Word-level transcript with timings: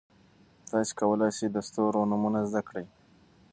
تاسي 0.69 0.93
کولای 0.99 1.29
شئ 1.37 1.47
د 1.51 1.57
ستورو 1.67 2.09
نومونه 2.09 2.39
زده 2.49 2.61
کړئ. 2.67 2.85